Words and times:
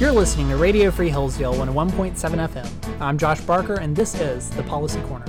You're 0.00 0.12
listening 0.12 0.48
to 0.48 0.56
Radio 0.56 0.90
Free 0.90 1.10
Hillsdale 1.10 1.52
101.7 1.52 2.14
FM. 2.14 3.00
I'm 3.02 3.18
Josh 3.18 3.42
Barker, 3.42 3.74
and 3.74 3.94
this 3.94 4.14
is 4.14 4.48
the 4.50 4.62
Policy 4.62 5.02
Corner. 5.02 5.26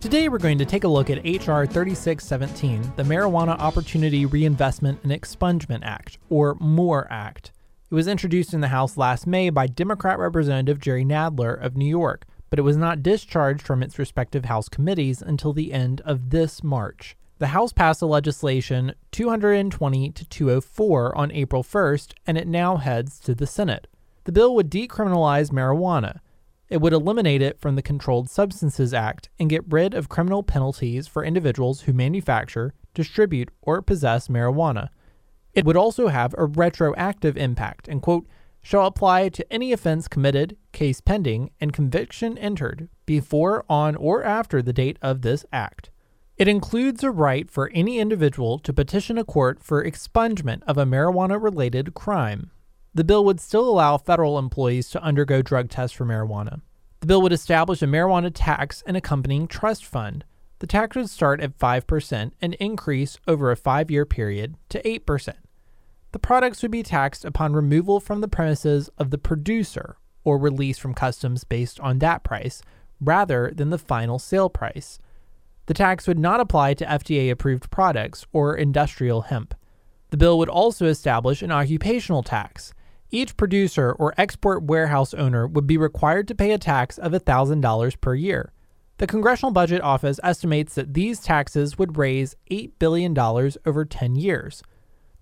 Today, 0.00 0.28
we're 0.28 0.38
going 0.38 0.58
to 0.58 0.64
take 0.64 0.84
a 0.84 0.88
look 0.88 1.10
at 1.10 1.26
H.R. 1.26 1.66
3617, 1.66 2.92
the 2.94 3.02
Marijuana 3.02 3.58
Opportunity 3.58 4.26
Reinvestment 4.26 5.00
and 5.02 5.10
Expungement 5.10 5.80
Act, 5.82 6.18
or 6.30 6.56
MORE 6.60 7.08
Act. 7.10 7.50
It 7.90 7.94
was 7.96 8.06
introduced 8.06 8.54
in 8.54 8.60
the 8.60 8.68
House 8.68 8.96
last 8.96 9.26
May 9.26 9.50
by 9.50 9.66
Democrat 9.66 10.20
Representative 10.20 10.78
Jerry 10.78 11.04
Nadler 11.04 11.60
of 11.60 11.76
New 11.76 11.88
York, 11.88 12.26
but 12.48 12.60
it 12.60 12.62
was 12.62 12.76
not 12.76 13.02
discharged 13.02 13.62
from 13.62 13.82
its 13.82 13.98
respective 13.98 14.44
House 14.44 14.68
committees 14.68 15.20
until 15.20 15.52
the 15.52 15.72
end 15.72 16.00
of 16.02 16.30
this 16.30 16.62
March. 16.62 17.16
The 17.42 17.48
House 17.48 17.72
passed 17.72 17.98
the 17.98 18.06
legislation 18.06 18.94
220 19.10 20.10
to 20.12 20.24
204 20.24 21.18
on 21.18 21.32
April 21.32 21.64
1st, 21.64 22.12
and 22.24 22.38
it 22.38 22.46
now 22.46 22.76
heads 22.76 23.18
to 23.18 23.34
the 23.34 23.48
Senate. 23.48 23.88
The 24.22 24.30
bill 24.30 24.54
would 24.54 24.70
decriminalize 24.70 25.50
marijuana. 25.50 26.20
It 26.68 26.80
would 26.80 26.92
eliminate 26.92 27.42
it 27.42 27.58
from 27.58 27.74
the 27.74 27.82
Controlled 27.82 28.30
Substances 28.30 28.94
Act 28.94 29.28
and 29.40 29.50
get 29.50 29.64
rid 29.68 29.92
of 29.92 30.08
criminal 30.08 30.44
penalties 30.44 31.08
for 31.08 31.24
individuals 31.24 31.80
who 31.80 31.92
manufacture, 31.92 32.74
distribute, 32.94 33.48
or 33.60 33.82
possess 33.82 34.28
marijuana. 34.28 34.90
It 35.52 35.64
would 35.64 35.76
also 35.76 36.06
have 36.06 36.36
a 36.38 36.44
retroactive 36.44 37.36
impact 37.36 37.88
and, 37.88 38.00
quote, 38.00 38.28
shall 38.62 38.86
apply 38.86 39.30
to 39.30 39.52
any 39.52 39.72
offense 39.72 40.06
committed, 40.06 40.56
case 40.70 41.00
pending, 41.00 41.50
and 41.60 41.72
conviction 41.72 42.38
entered 42.38 42.88
before, 43.04 43.64
on, 43.68 43.96
or 43.96 44.22
after 44.22 44.62
the 44.62 44.72
date 44.72 44.96
of 45.02 45.22
this 45.22 45.44
act. 45.52 45.90
It 46.42 46.48
includes 46.48 47.04
a 47.04 47.12
right 47.12 47.48
for 47.48 47.70
any 47.72 48.00
individual 48.00 48.58
to 48.58 48.72
petition 48.72 49.16
a 49.16 49.22
court 49.22 49.62
for 49.62 49.84
expungement 49.84 50.64
of 50.64 50.76
a 50.76 50.84
marijuana 50.84 51.40
related 51.40 51.94
crime. 51.94 52.50
The 52.92 53.04
bill 53.04 53.24
would 53.26 53.38
still 53.38 53.68
allow 53.68 53.96
federal 53.96 54.36
employees 54.40 54.90
to 54.90 55.02
undergo 55.04 55.40
drug 55.40 55.68
tests 55.70 55.96
for 55.96 56.04
marijuana. 56.04 56.62
The 56.98 57.06
bill 57.06 57.22
would 57.22 57.32
establish 57.32 57.80
a 57.80 57.86
marijuana 57.86 58.32
tax 58.34 58.82
and 58.88 58.96
accompanying 58.96 59.46
trust 59.46 59.84
fund. 59.84 60.24
The 60.58 60.66
tax 60.66 60.96
would 60.96 61.08
start 61.08 61.40
at 61.40 61.56
5% 61.60 62.32
and 62.40 62.54
increase 62.54 63.18
over 63.28 63.52
a 63.52 63.56
five 63.56 63.88
year 63.88 64.04
period 64.04 64.56
to 64.70 64.82
8%. 64.82 65.34
The 66.10 66.18
products 66.18 66.60
would 66.62 66.72
be 66.72 66.82
taxed 66.82 67.24
upon 67.24 67.52
removal 67.52 68.00
from 68.00 68.20
the 68.20 68.26
premises 68.26 68.90
of 68.98 69.10
the 69.10 69.16
producer 69.18 69.96
or 70.24 70.38
release 70.38 70.78
from 70.78 70.92
customs 70.92 71.44
based 71.44 71.78
on 71.78 72.00
that 72.00 72.24
price 72.24 72.62
rather 73.00 73.52
than 73.54 73.70
the 73.70 73.78
final 73.78 74.18
sale 74.18 74.50
price. 74.50 74.98
The 75.66 75.74
tax 75.74 76.06
would 76.06 76.18
not 76.18 76.40
apply 76.40 76.74
to 76.74 76.84
FDA 76.84 77.30
approved 77.30 77.70
products 77.70 78.26
or 78.32 78.56
industrial 78.56 79.22
hemp. 79.22 79.54
The 80.10 80.16
bill 80.16 80.38
would 80.38 80.48
also 80.48 80.86
establish 80.86 81.40
an 81.42 81.52
occupational 81.52 82.22
tax. 82.22 82.74
Each 83.10 83.36
producer 83.36 83.92
or 83.92 84.14
export 84.16 84.64
warehouse 84.64 85.14
owner 85.14 85.46
would 85.46 85.66
be 85.66 85.76
required 85.76 86.28
to 86.28 86.34
pay 86.34 86.52
a 86.52 86.58
tax 86.58 86.98
of 86.98 87.12
$1,000 87.12 88.00
per 88.00 88.14
year. 88.14 88.52
The 88.98 89.06
Congressional 89.06 89.52
Budget 89.52 89.82
Office 89.82 90.20
estimates 90.22 90.74
that 90.74 90.94
these 90.94 91.20
taxes 91.20 91.78
would 91.78 91.96
raise 91.96 92.36
$8 92.50 92.72
billion 92.78 93.18
over 93.18 93.84
10 93.84 94.16
years. 94.16 94.62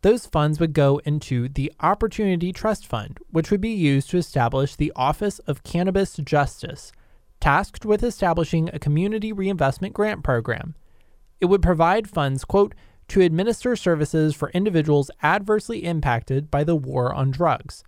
Those 0.02 0.26
funds 0.26 0.58
would 0.60 0.72
go 0.72 1.00
into 1.04 1.48
the 1.48 1.72
Opportunity 1.80 2.52
Trust 2.52 2.86
Fund, 2.86 3.18
which 3.30 3.50
would 3.50 3.60
be 3.60 3.70
used 3.70 4.10
to 4.10 4.18
establish 4.18 4.76
the 4.76 4.92
Office 4.96 5.38
of 5.40 5.62
Cannabis 5.62 6.16
Justice, 6.16 6.90
tasked 7.40 7.84
with 7.84 8.02
establishing 8.02 8.70
a 8.72 8.78
community 8.78 9.32
reinvestment 9.32 9.94
grant 9.94 10.22
program. 10.22 10.74
It 11.40 11.46
would 11.46 11.62
provide 11.62 12.08
funds, 12.08 12.44
quote, 12.44 12.74
to 13.08 13.22
administer 13.22 13.74
services 13.74 14.34
for 14.34 14.50
individuals 14.50 15.10
adversely 15.22 15.84
impacted 15.84 16.50
by 16.50 16.64
the 16.64 16.76
war 16.76 17.12
on 17.12 17.30
drugs. 17.30 17.82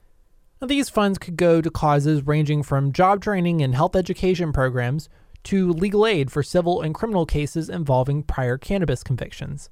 Now, 0.61 0.67
these 0.67 0.89
funds 0.89 1.19
could 1.19 1.37
go 1.37 1.61
to 1.61 1.71
causes 1.71 2.27
ranging 2.27 2.63
from 2.63 2.93
job 2.93 3.23
training 3.23 3.63
and 3.63 3.75
health 3.75 3.95
education 3.95 4.53
programs 4.53 5.09
to 5.45 5.73
legal 5.73 6.07
aid 6.07 6.31
for 6.31 6.43
civil 6.43 6.81
and 6.81 6.95
criminal 6.95 7.27
cases 7.27 7.69
involving 7.69 8.23
prior 8.23 8.57
cannabis 8.57 9.03
convictions. 9.03 9.71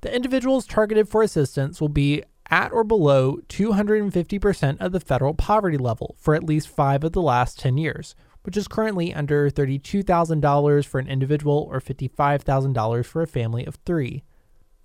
The 0.00 0.14
individuals 0.14 0.66
targeted 0.66 1.08
for 1.08 1.22
assistance 1.22 1.80
will 1.80 1.88
be 1.88 2.22
at 2.50 2.72
or 2.72 2.84
below 2.84 3.38
250% 3.48 4.80
of 4.80 4.92
the 4.92 5.00
federal 5.00 5.34
poverty 5.34 5.78
level 5.78 6.16
for 6.18 6.34
at 6.34 6.44
least 6.44 6.68
five 6.68 7.04
of 7.04 7.12
the 7.12 7.22
last 7.22 7.58
10 7.58 7.78
years, 7.78 8.14
which 8.48 8.56
is 8.56 8.66
currently 8.66 9.12
under 9.12 9.50
$32,000 9.50 10.86
for 10.86 10.98
an 10.98 11.06
individual 11.06 11.68
or 11.70 11.82
$55,000 11.82 13.04
for 13.04 13.20
a 13.20 13.26
family 13.26 13.66
of 13.66 13.74
three. 13.84 14.24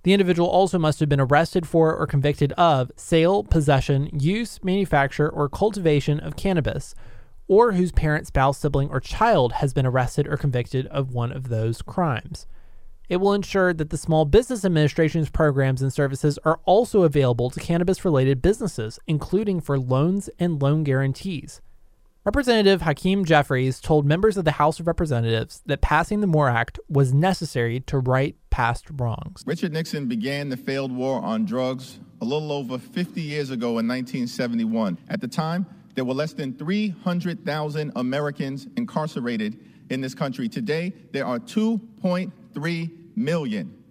The 0.03 0.11
individual 0.11 0.49
also 0.49 0.77
must 0.77 0.99
have 0.99 1.07
been 1.07 1.21
arrested 1.21 1.65
for 1.65 1.95
or 1.95 2.05
convicted 2.05 2.51
of 2.57 2.91
sale, 2.97 3.41
possession, 3.41 4.09
use, 4.19 4.61
manufacture, 4.65 5.29
or 5.29 5.47
cultivation 5.47 6.19
of 6.19 6.35
cannabis, 6.35 6.93
or 7.47 7.71
whose 7.71 7.93
parent, 7.93 8.27
spouse, 8.27 8.57
sibling, 8.57 8.89
or 8.89 8.99
child 8.99 9.53
has 9.53 9.73
been 9.73 9.85
arrested 9.85 10.27
or 10.27 10.35
convicted 10.35 10.85
of 10.87 11.13
one 11.13 11.31
of 11.31 11.47
those 11.47 11.81
crimes. 11.81 12.45
It 13.07 13.21
will 13.21 13.31
ensure 13.31 13.73
that 13.73 13.91
the 13.91 13.97
Small 13.97 14.25
Business 14.25 14.65
Administration's 14.65 15.29
programs 15.29 15.81
and 15.81 15.93
services 15.93 16.37
are 16.43 16.59
also 16.65 17.03
available 17.03 17.49
to 17.49 17.61
cannabis 17.61 18.03
related 18.03 18.41
businesses, 18.41 18.99
including 19.07 19.61
for 19.61 19.79
loans 19.79 20.29
and 20.37 20.61
loan 20.61 20.83
guarantees. 20.83 21.61
Representative 22.25 22.83
Hakeem 22.83 23.25
Jeffries 23.25 23.81
told 23.81 24.05
members 24.05 24.37
of 24.37 24.45
the 24.45 24.51
House 24.51 24.79
of 24.79 24.87
Representatives 24.87 25.61
that 25.65 25.81
passing 25.81 26.21
the 26.21 26.27
MORE 26.27 26.47
Act 26.47 26.79
was 26.87 27.13
necessary 27.13 27.81
to 27.81 27.97
right 27.97 28.37
past 28.49 28.85
wrongs. 28.93 29.43
Richard 29.45 29.73
Nixon 29.73 30.07
began 30.07 30.47
the 30.47 30.55
failed 30.55 30.93
war 30.93 31.21
on 31.21 31.43
drugs 31.43 31.99
a 32.21 32.25
little 32.25 32.53
over 32.53 32.77
50 32.77 33.19
years 33.19 33.49
ago 33.49 33.71
in 33.71 33.89
1971. 33.89 34.99
At 35.09 35.19
the 35.19 35.27
time, 35.27 35.65
there 35.95 36.05
were 36.05 36.13
less 36.13 36.31
than 36.31 36.53
300,000 36.53 37.91
Americans 37.97 38.67
incarcerated 38.77 39.59
in 39.89 39.99
this 39.99 40.15
country. 40.15 40.47
Today, 40.47 40.93
there 41.11 41.25
are 41.25 41.39
2.3 41.39 42.91
million, 43.17 43.83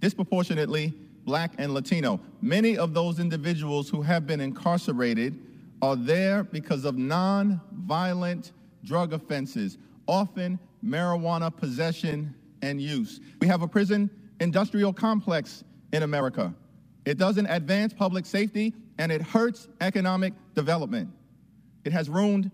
disproportionately 0.00 0.94
black 1.26 1.52
and 1.58 1.74
Latino. 1.74 2.18
Many 2.40 2.78
of 2.78 2.94
those 2.94 3.18
individuals 3.18 3.90
who 3.90 4.00
have 4.00 4.26
been 4.26 4.40
incarcerated 4.40 5.38
are 5.84 5.96
there 5.96 6.44
because 6.44 6.86
of 6.86 6.96
non-violent 6.96 8.52
drug 8.84 9.12
offenses, 9.12 9.76
often 10.06 10.58
marijuana 10.82 11.54
possession 11.54 12.34
and 12.62 12.80
use. 12.80 13.20
We 13.40 13.46
have 13.48 13.60
a 13.60 13.68
prison 13.68 14.08
industrial 14.40 14.94
complex 14.94 15.62
in 15.92 16.02
America. 16.02 16.54
It 17.04 17.18
doesn't 17.18 17.46
advance 17.46 17.92
public 17.92 18.24
safety 18.24 18.72
and 18.98 19.12
it 19.12 19.20
hurts 19.20 19.68
economic 19.82 20.32
development. 20.54 21.10
It 21.84 21.92
has 21.92 22.08
ruined 22.08 22.50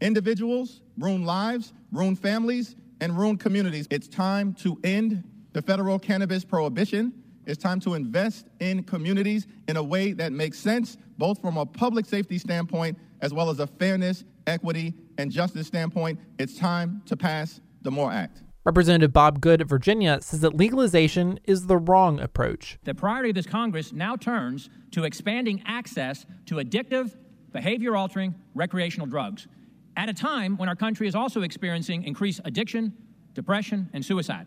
individuals, 0.00 0.80
ruined 0.96 1.26
lives, 1.26 1.74
ruined 1.92 2.18
families, 2.18 2.76
and 3.02 3.16
ruined 3.16 3.40
communities. 3.40 3.88
It's 3.90 4.08
time 4.08 4.54
to 4.54 4.78
end 4.84 5.22
the 5.52 5.60
federal 5.60 5.98
cannabis 5.98 6.46
prohibition. 6.46 7.12
It's 7.50 7.60
time 7.60 7.80
to 7.80 7.94
invest 7.94 8.46
in 8.60 8.84
communities 8.84 9.48
in 9.66 9.76
a 9.76 9.82
way 9.82 10.12
that 10.12 10.32
makes 10.32 10.56
sense, 10.56 10.96
both 11.18 11.40
from 11.40 11.56
a 11.56 11.66
public 11.66 12.06
safety 12.06 12.38
standpoint 12.38 12.96
as 13.22 13.34
well 13.34 13.50
as 13.50 13.58
a 13.58 13.66
fairness, 13.66 14.22
equity, 14.46 14.94
and 15.18 15.32
justice 15.32 15.66
standpoint. 15.66 16.20
It's 16.38 16.56
time 16.56 17.02
to 17.06 17.16
pass 17.16 17.60
the 17.82 17.90
MORE 17.90 18.12
Act. 18.12 18.44
Representative 18.64 19.12
Bob 19.12 19.40
Good 19.40 19.60
of 19.62 19.68
Virginia 19.68 20.20
says 20.20 20.42
that 20.42 20.54
legalization 20.54 21.40
is 21.42 21.66
the 21.66 21.76
wrong 21.76 22.20
approach. 22.20 22.78
The 22.84 22.94
priority 22.94 23.30
of 23.30 23.34
this 23.34 23.46
Congress 23.46 23.92
now 23.92 24.14
turns 24.14 24.70
to 24.92 25.02
expanding 25.02 25.60
access 25.66 26.26
to 26.46 26.56
addictive, 26.56 27.16
behavior 27.50 27.96
altering 27.96 28.36
recreational 28.54 29.08
drugs 29.08 29.48
at 29.96 30.08
a 30.08 30.14
time 30.14 30.56
when 30.56 30.68
our 30.68 30.76
country 30.76 31.08
is 31.08 31.16
also 31.16 31.42
experiencing 31.42 32.04
increased 32.04 32.42
addiction, 32.44 32.92
depression, 33.34 33.90
and 33.92 34.04
suicide. 34.04 34.46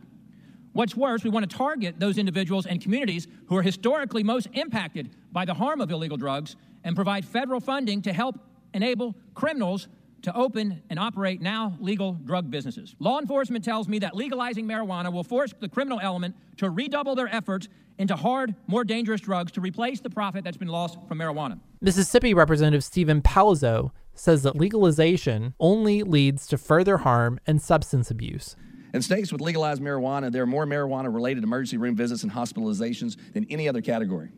What's 0.73 0.95
worse, 0.95 1.23
we 1.23 1.29
want 1.29 1.50
to 1.50 1.56
target 1.56 1.99
those 1.99 2.17
individuals 2.17 2.66
and 2.66 2.81
communities 2.81 3.28
who 3.47 3.55
are 3.55 3.61
historically 3.61 4.23
most 4.23 4.47
impacted 4.53 5.11
by 5.31 5.46
the 5.46 5.53
harm 5.53 5.81
of 5.81 5.91
illegal 5.91 6.17
drugs 6.17 6.55
and 6.84 6.96
provide 6.96 7.23
federal 7.23 7.59
funding 7.59 8.02
to 8.02 8.11
help 8.11 8.40
enable 8.73 9.16
criminals 9.35 9.87
to 10.23 10.35
open 10.35 10.81
and 10.90 10.97
operate 10.97 11.41
now 11.41 11.78
legal 11.79 12.14
drug 12.14 12.49
businesses. 12.49 12.96
Law 12.97 13.20
enforcement 13.20 13.64
tells 13.64 13.87
me 13.87 13.99
that 13.99 14.16
legalizing 14.16 14.66
marijuana 14.66 15.14
will 15.14 15.23
force 15.23 15.53
the 15.59 15.70
criminal 15.70 15.99
element 16.02 16.35
to 16.58 16.70
redouble 16.72 17.14
their 17.14 17.28
efforts 17.28 17.67
into 17.99 18.16
hard, 18.16 18.55
more 18.66 18.84
dangerous 18.84 19.22
drugs 19.22 19.52
to 19.52 19.61
replace 19.61 19.99
the 19.99 20.09
profit 20.09 20.43
that's 20.43 20.58
been 20.58 20.70
lost 20.70 20.97
from 21.08 21.20
marijuana. 21.20 21.59
Mississippi 21.81 22.34
Representative 22.34 22.84
Steven 22.84 23.22
Palazzo 23.22 23.93
says 24.16 24.41
that 24.43 24.55
legalization 24.55 25.53
only 25.59 26.02
leads 26.02 26.47
to 26.47 26.58
further 26.58 26.97
harm 26.99 27.40
and 27.46 27.61
substance 27.61 28.09
abuse. 28.09 28.55
In 28.93 29.01
states 29.01 29.31
with 29.31 29.41
legalized 29.41 29.81
marijuana, 29.81 30.31
there 30.31 30.43
are 30.43 30.47
more 30.47 30.66
marijuana 30.66 31.13
related 31.13 31.43
emergency 31.43 31.78
room 31.78 31.95
visits 31.95 32.23
and 32.23 32.31
hospitalizations 32.31 33.17
than 33.34 33.45
any 33.49 33.67
other 33.67 33.81
category. 33.81 34.29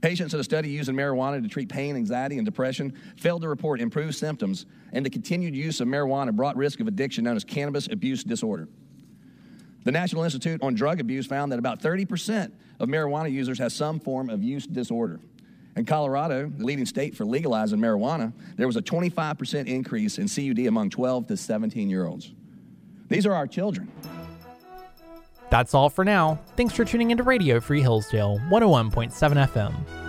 Patients 0.00 0.34
in 0.34 0.40
a 0.40 0.44
study 0.44 0.68
using 0.70 0.94
marijuana 0.94 1.40
to 1.42 1.48
treat 1.48 1.68
pain, 1.68 1.96
anxiety, 1.96 2.36
and 2.36 2.44
depression 2.44 2.92
failed 3.16 3.42
to 3.42 3.48
report 3.48 3.80
improved 3.80 4.14
symptoms, 4.14 4.66
and 4.92 5.06
the 5.06 5.10
continued 5.10 5.54
use 5.54 5.80
of 5.80 5.88
marijuana 5.88 6.34
brought 6.34 6.56
risk 6.56 6.80
of 6.80 6.88
addiction 6.88 7.24
known 7.24 7.36
as 7.36 7.44
cannabis 7.44 7.88
abuse 7.90 8.22
disorder. 8.22 8.68
The 9.84 9.92
National 9.92 10.24
Institute 10.24 10.60
on 10.62 10.74
Drug 10.74 10.98
Abuse 11.00 11.26
found 11.26 11.52
that 11.52 11.60
about 11.60 11.80
30% 11.80 12.52
of 12.80 12.88
marijuana 12.88 13.30
users 13.30 13.58
has 13.60 13.72
some 13.72 14.00
form 14.00 14.28
of 14.28 14.42
use 14.42 14.66
disorder. 14.66 15.20
In 15.76 15.84
Colorado, 15.84 16.48
the 16.48 16.64
leading 16.64 16.86
state 16.86 17.14
for 17.14 17.24
legalizing 17.24 17.78
marijuana, 17.78 18.32
there 18.56 18.66
was 18.66 18.76
a 18.76 18.82
25% 18.82 19.66
increase 19.66 20.18
in 20.18 20.28
CUD 20.28 20.66
among 20.66 20.90
12 20.90 21.28
to 21.28 21.36
17 21.36 21.88
year 21.88 22.06
olds. 22.06 22.32
These 23.08 23.26
are 23.26 23.34
our 23.34 23.46
children. 23.46 23.90
That's 25.50 25.74
all 25.74 25.88
for 25.90 26.04
now. 26.04 26.40
Thanks 26.56 26.74
for 26.74 26.84
tuning 26.84 27.10
into 27.10 27.22
Radio 27.22 27.60
Free 27.60 27.80
Hillsdale 27.80 28.40
101.7 28.50 29.12
FM. 29.48 30.05